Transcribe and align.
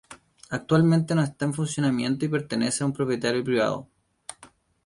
Actualmente 0.49 1.13
no 1.13 1.21
está 1.21 1.45
en 1.45 1.53
funcionamiento 1.53 2.25
y 2.25 2.29
pertenece 2.29 2.81
a 2.83 2.87
un 2.87 2.91
propietario 2.93 3.43
privado. 3.43 3.87